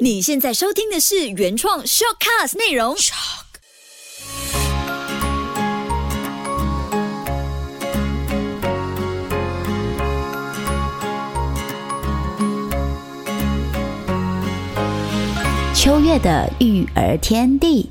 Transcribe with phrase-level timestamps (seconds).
[0.00, 2.96] 你现在收听的是原创 shortcast 内容。
[15.74, 17.88] 秋月的育儿天地。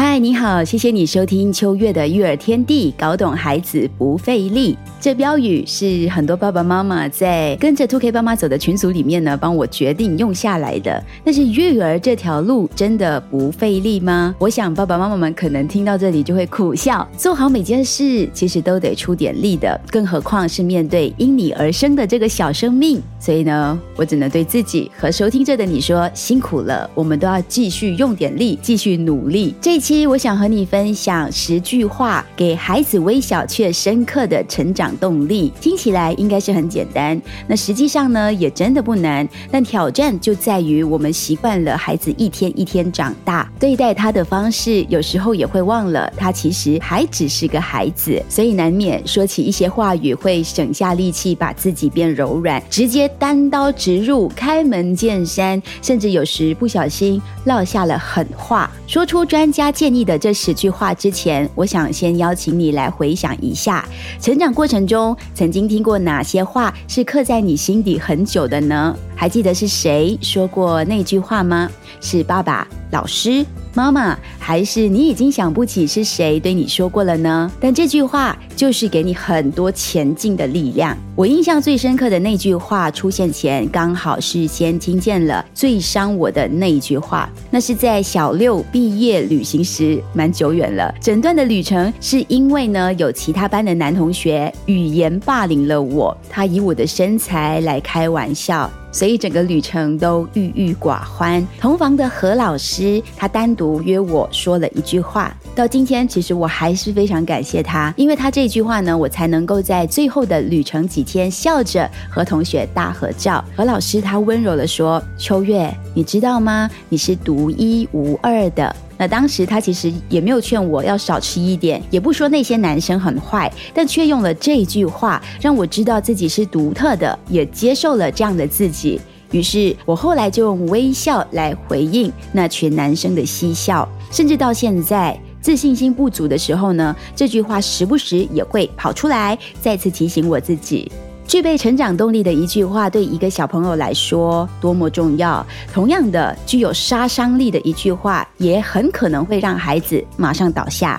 [0.00, 4.78] 嗨，你好，谢谢你收听秋月的育儿天地，搞懂孩子不费力。
[5.00, 11.02] 这标语是很多爸爸妈妈在跟着 Two K 爸妈走的群组里面呢，帮我决定用下来的。
[11.24, 14.32] 但是育儿这条路真的不费力吗？
[14.38, 17.06] 我想爸爸妈妈们可能听到这里就会苦笑。
[17.16, 23.02] 做好每件事其实都得出点力的，更何况是面对因你而生的这个小生命。
[23.18, 29.52] 所以呢，我只能对自己和收听着的你说，辛苦了，我们都要继续用点力，继续努力。
[29.60, 35.50] 这一期我想和你分享十句话，给孩子微小却深刻的成长动力。
[35.62, 39.26] 听起来应该是很简单，那实际上呢，也真的不难。
[39.50, 53.08] 但挑战就在于我们习惯了孩子一天一天长大，对待他的方式，有时候也会忘了他其实还只是个孩子，所以难免说起一些话语会省下力气，把自己变柔软，直接。
[53.18, 58.70] 单刀直入，开门见山，甚至有时不小心落下了狠话。
[58.86, 63.88] 说出专家建议的这十句话之前，我想先邀请你来回想一下，
[64.20, 68.92] 成长过程中曾经听过哪些话是刻在你心底很久的呢？
[69.14, 71.70] 还记得是谁说过那句话吗？
[72.00, 73.46] 是爸爸、老师、
[73.78, 77.48] 妈妈，还是你已经想不起是谁对你说过了呢？
[77.60, 80.98] 但这句话就是给你很多前进的力量。
[81.14, 87.30] 我印象最深刻的那句话出现前，刚好是先听见了最伤我的那一句话。
[87.52, 90.92] 那是在小六毕业旅行时，蛮久远了。
[91.00, 98.68] 整段的旅程是因为呢，有其他班的男同学语言霸凌了我，他以我的身材来开玩笑。
[98.90, 101.46] 所以整个旅程都郁郁寡欢。
[101.60, 105.34] 同房的何老师，他单独约我说了一句话。
[105.54, 113.44] 到今天，其实我还是非常感谢他，因为他这句话呢，我才能够在最后的旅程几天笑着和同学大合照。
[113.56, 116.70] 何老师他温柔的说：“秋月，你知道吗？
[116.88, 129.00] 你是独一无二的。”那当时他其实也没有劝我要少吃一点，也不说那些男生很坏，但却用了这句话让我知道自己是独特的，也接受了这样的自己。
[129.30, 140.90] 于是我后来就用微笑来回应那群男生的嬉笑，甚至到现在自信心不足的时候呢，这句话时不时也会跑出来，再次提醒我自己。
[141.28, 145.46] 具备成长动力的一句话，对一个小朋友来说多么重要。
[145.70, 150.98] 同样的，具有杀伤力的一句话，也很可能会让孩子马上倒下。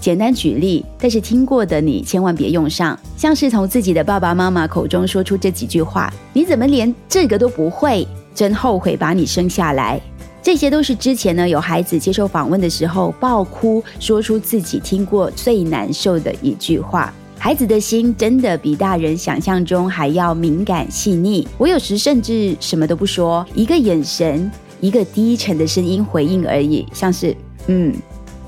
[0.00, 2.98] 简单举例，但是听过的你千万别用上。
[3.16, 8.04] 像是从自己的爸爸妈妈口中说出这几句话：“你怎么连这个都不会？
[8.34, 10.00] 真后悔把你生下来。”
[10.42, 17.14] 这些都是之前呢有孩子接受访问的时候爆哭，说出自己听过最难受的一句话。
[17.38, 21.46] 孩子的心真的比大人想象中还要敏感细腻。
[21.56, 24.50] 我有时甚至什么都不说，一个眼神，
[24.80, 27.34] 一个低沉的声音回应而已，像是
[27.68, 27.94] 嗯。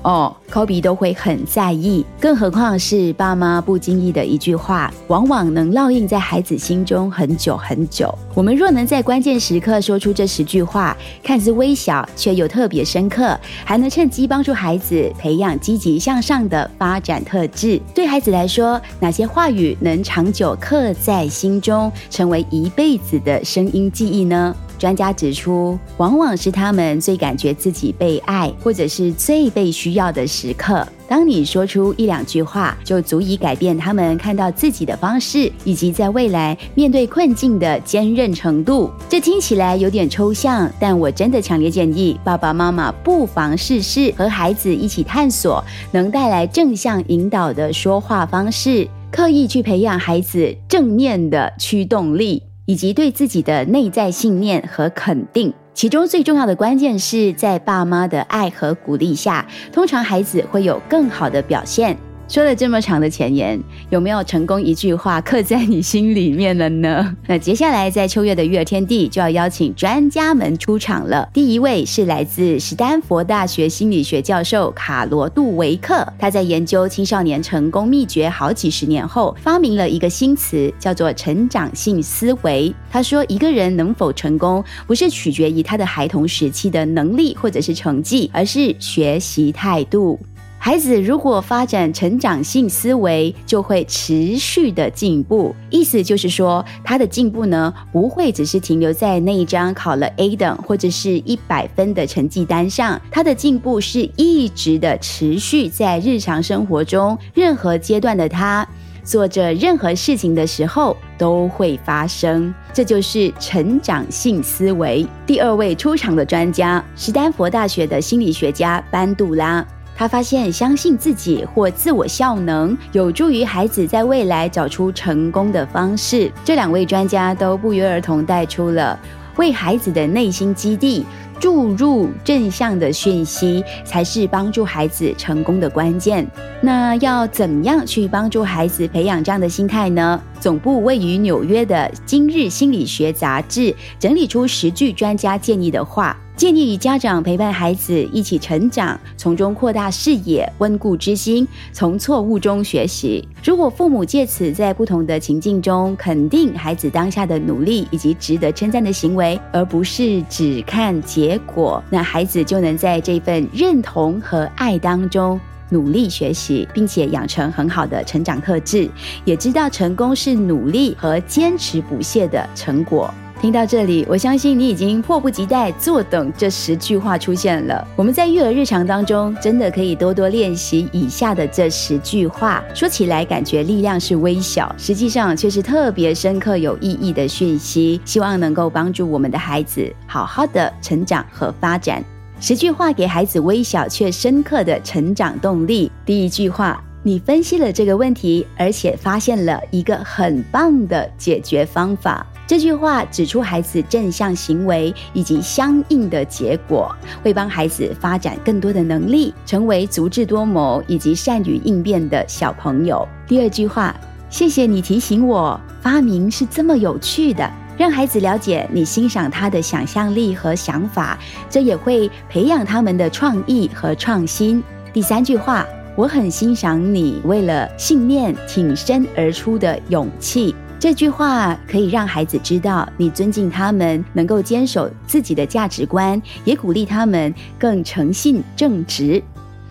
[0.03, 8.11] 哦，科比都会很在意，更何况是爸妈不经意的一句话，往往能烙印在孩子心中很久很久。
[8.33, 17.79] 我们若能在关键时刻说出这十句话，看似微小却又特别深刻，还能趁机帮助孩子培养积极向上的发展特质。
[17.93, 24.55] 对孩子来说，哪些话语能长久刻在心中，成为一辈子的声音记忆呢？
[24.81, 30.83] 专家指出，往往是他们最感觉自己被爱，或者是最被需要的时刻。
[31.07, 38.89] 当你说出一两句话，就足以改变他们看到自己的方式，以及在未来面对困境的坚韧程度。
[39.07, 52.41] 这听起来有点抽象，但我真的强烈建议爸爸妈妈不妨试试和孩子一起探索能带来正向引导的说话方式，刻意去培养孩子正面的驱动力。
[52.71, 61.97] 以及对自己的内在信念和肯定，其中最重要的关键是在爸妈的爱和鼓励下，通常孩子会有更好的表现。
[62.31, 67.13] 说了这么长的前言，有没有成功一句话刻在你心里面了呢？
[67.27, 71.29] 那接下来在秋月的育儿天地就要邀请专家们出场了。
[71.33, 82.73] 第一位是来自史丹佛大学心理学教授卡罗杜维克，他在研究青少年成功秘诀好几十年后，发明了一个新词，叫做成长性思维。
[82.89, 90.17] 他说，一个人能否成功，不是取决于他的孩童时期的能力或者是成绩，而是学习态度。
[90.63, 95.55] 孩子如果发展成长性思维，就会持续的进步。
[95.71, 108.65] 意思就是说，他的进步呢，不会只是停留在那一张考了 A 等或者是一百分的成绩单上，他的进步是一直的持续在日常生活中任何阶段的他
[109.03, 112.53] 做着任何事情的时候都会发生。
[112.71, 115.03] 这就是成长性思维。
[115.25, 119.65] 第二位出场的专家，斯丹佛大学的心理学家班杜拉。
[120.01, 126.31] 他发现，相信自己或自我效能有助于孩子在未来找出成功的方式。
[126.43, 128.99] 这两位专家都不约而同带出了，
[129.37, 131.05] 为孩子的内心基地
[131.39, 136.27] 注入正向的讯息，才是帮助孩子成功的关键。
[136.61, 140.19] 那要怎样去帮助孩子培养这样的心态呢？
[140.39, 141.75] 总部位于纽约的
[142.07, 143.61] 《今日心理学杂志》
[143.99, 146.17] 整理出十句专家建议的话。
[146.41, 153.23] 建议与家长陪伴孩子一起成长，从中扩大视野、温故知新，从错误中学习。
[153.43, 165.39] 如果父母借此在不同的情境中肯定孩子当下的努力以及值得称赞的行为，而不是只看结果，那孩子就能在这份认同和爱当中
[165.69, 168.89] 努力学习，并且养成很好的成长特质，
[169.25, 173.13] 也知道成功是努力和坚持不懈的成果。
[173.41, 177.87] 听到这里，我相信你已经迫不及待坐等这十句话出现了。
[177.95, 182.63] 我们在育儿日常当中，真的可以多多练习以下的这十句话。
[182.75, 187.99] 说起来感觉力量是微小，实际上却是特别深刻有意义的讯息。
[188.05, 192.03] 希望能够帮助我们的孩子好好的成长和发展。
[192.39, 195.91] 十句话给孩子微小却深刻的成长动力。
[196.05, 202.23] 第一句话，你分析了这个问题，而且发现了一个很棒的解决方法。
[202.51, 206.93] 这句话指出孩子正向行为以及相应的结果，
[207.23, 213.07] 会帮孩子发展更多的能力，成为足智多谋以及善于应变的小朋友。
[213.25, 213.95] 第二句话，
[214.29, 221.17] 谢谢你提醒我，发明是这么有趣的，让孩子了解你欣赏他的想象力和想法，
[221.49, 224.61] 这也会培养他们的创意和创新。
[224.91, 225.65] 第三句话，
[225.95, 230.53] 我很欣赏你为了信念挺身而出的勇气。
[230.81, 239.21] 这句话可以让孩子知道你尊敬他们，能够坚守自己的价值观，也鼓励他们更诚信正直。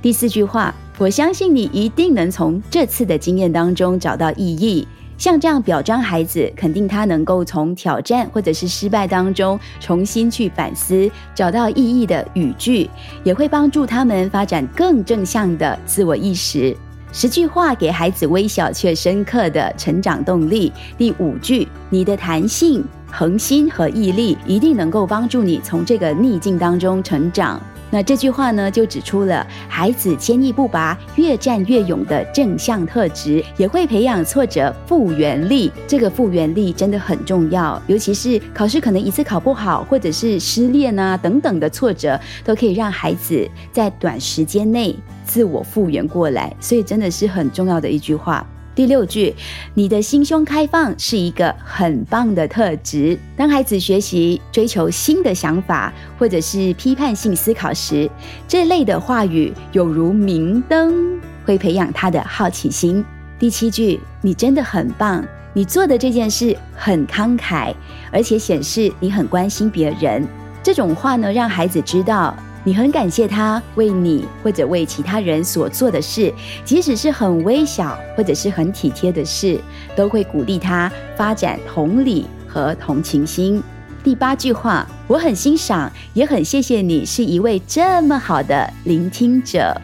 [0.00, 4.86] 第四句话，我相信你一定能从这次的经验当中找到意义。
[5.18, 12.88] 像这样表彰孩子，肯定他能够从挑战或者是失败当中重新去反思，找到意义的语句，
[13.24, 16.76] 也会帮助他们发展更正向的自我意识。
[17.12, 20.72] 十句话给孩子微小却深刻的成长动力。
[20.96, 27.60] 第五句，你的弹性、恒心和毅力一定能够帮助你从这个逆境当中成长。
[27.90, 35.72] 那这句话呢，就指出了孩子坚毅不拔、越战越勇的正向特质，也会培养挫折复原力。
[35.88, 46.54] 这个复原力真的很重要，尤其是考试可能一次考不好，或者是失恋啊等等的挫折，都可以让孩子在短时间内自我复原过来。
[46.60, 48.46] 所以真的是很重要的一句话。
[48.74, 49.34] 第六句，
[49.74, 53.18] 你的心胸开放是一个很棒的特质。
[53.36, 58.08] 当孩子学习追求新的想法，或者是批判性思考时，
[58.46, 63.04] 这类的话语有如明灯，会培养他的好奇心。
[63.38, 67.74] 第七句，你真的很棒，你做的这件事很慷慨，
[68.12, 70.26] 而且显示你很关心别人。
[70.62, 72.36] 这种话呢，让孩子知道。
[72.62, 76.32] 你很感谢他为你或者为其他人所做的事，
[76.64, 79.58] 即使是很微小或者是很体贴的事，
[79.96, 83.62] 都会鼓励他发展同理和同情心。
[84.04, 89.74] 第八句话，我很欣赏，也很谢谢你是一位这么好的聆听者。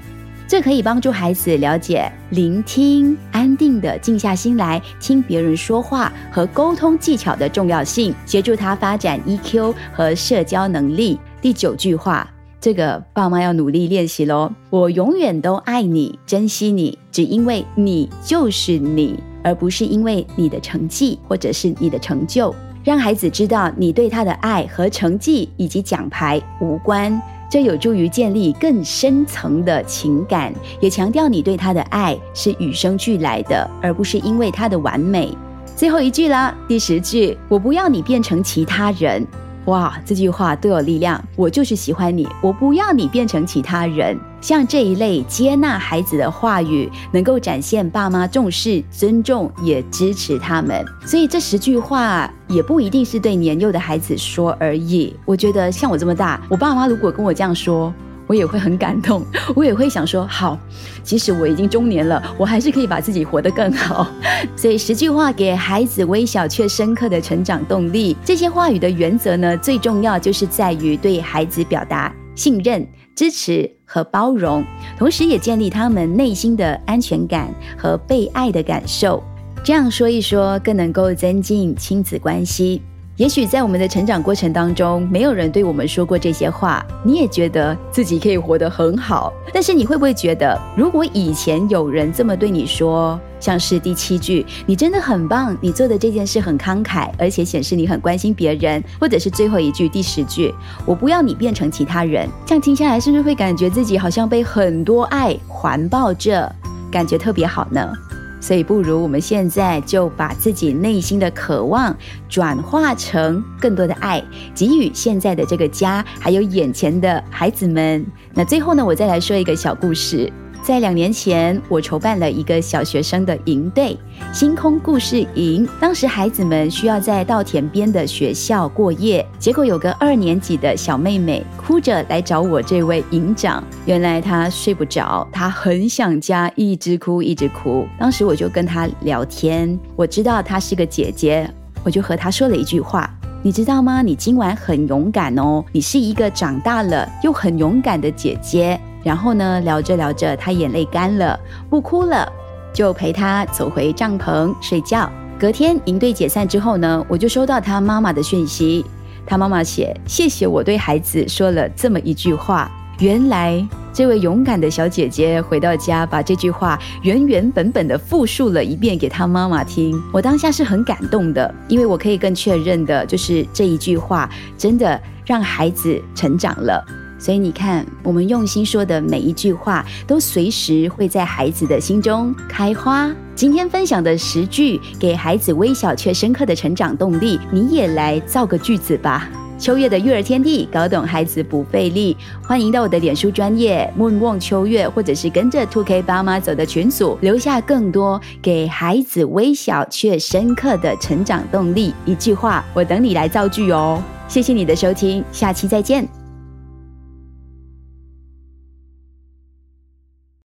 [0.49, 11.19] 这可以帮助孩子了解聆听、安定的静下心来听别人说话和沟通技巧的重要性，协助他发展 EQ 和社交能力。
[11.41, 12.31] 第九句话。
[12.67, 14.51] 这个爸妈要努力练习喽！
[14.71, 22.53] 我永远都爱你，珍惜你，只因为你就是你，而不是因为你的成绩或者是你的成就。
[22.83, 35.33] 让孩子知道你对他的爱和成绩以及奖牌无关，这有助于建立更深层的情感，也强调你对他的爱是与生俱来的，而不是因为他的完美。
[35.77, 39.25] 最后一句啦，第十句，我不要你变成其他人。
[39.67, 41.23] 哇，这句话都有力量。
[41.37, 44.17] 我就是喜欢你，我不要你变成其他人。
[44.41, 50.85] 像这一类接纳孩子的话语，能够展现爸妈重视、尊重，也支持他们。
[51.05, 55.15] 所以这十句话也不一定是对年幼的孩子说而已。
[55.25, 57.93] 我觉得像我这么大，我爸妈如果跟我这样说。
[58.27, 60.59] 我也会很感动， 我也会想说，好，
[61.03, 64.11] 即使我已经中年了，我还是可以把自己活得更好。
[64.57, 74.65] 所以十句话给孩子微小却深刻的成长动力，这些话语的原则呢，最重要就是在于对孩子表达信任、支持和包容，
[74.99, 79.23] 同时也建立他们内心的安全感和被爱的感受。
[79.65, 82.83] 这样说一说，更能够增进亲子关系。
[83.17, 89.33] 也许在我们的成长过程当中，没有人对我们说过这些话，你也觉得自己可以活得很好。
[89.55, 100.55] 但是你会不会觉得，如果以前有人这么对你说，像是第七句“你真的很棒，你做的这件事很慷慨，而且显示你很关心别人”，或者是最后一句第十句
[100.85, 106.55] “我不要你变成其他人”，这样听下来是不是会感觉自己好像被很多爱环抱着，
[106.93, 107.91] 感觉特别好呢？
[108.41, 111.97] 所以，不如我们现在就把自己内心的渴望
[112.29, 114.23] 转化成更多的爱，
[114.55, 118.05] 给予现在的这个家，还有眼前的孩子们。
[118.35, 120.33] 那最后呢，我再来说一个小故事。
[120.67, 123.97] 在两年前，我筹办了一个小学生的营队——
[124.35, 125.65] 星空故事营。
[125.81, 133.63] 当时孩子们需要在稻田边的学校过夜，结果有个二年级的小妹妹哭着来找我这位营长。
[133.85, 137.87] 原来她睡不着，她很想家，一直哭一直哭。
[137.97, 141.49] 当时我就跟她聊天，我知道她是个姐姐，
[141.85, 143.09] 我就和她说了一句话
[143.41, 144.03] ：“你知道吗？
[144.03, 151.39] 你今晚很勇敢哦，你是一个长大了又很勇敢的姐姐。”然后呢，聊着聊着，他眼泪干了，
[151.71, 152.29] 不哭了，
[152.73, 155.09] 就陪他走回帐篷睡觉。
[155.39, 158.85] 隔天营队解散之后呢，我就收到他妈妈的讯息，
[159.25, 169.97] 他妈妈写：“谢谢我对孩子说了这么一句话。”原来这位勇敢的小姐姐回到家，把这句话原原本本的复述了一遍给她妈妈听。
[170.13, 176.85] 我当下是很感动的，因为我可以更确认的就是这一句话真的让孩子成长了。
[177.19, 183.11] 所以你看，我们用心说的每一句话，都随时会在孩子的心中开花。
[183.35, 189.29] 今天分享的十句给孩子微小却深刻的成长动力，你也来造个句子吧。
[189.59, 192.15] 秋月的育儿天地，搞懂孩子不费力。
[192.43, 201.95] 欢迎到我的脸书专业梦望秋月，或者是跟着 Two K 爸妈走的群组，留下更多给孩子微小却深刻的成长动力。
[202.05, 204.03] 一句话，我等你来造句哦。
[204.29, 206.26] 谢谢你的收听，下期再见。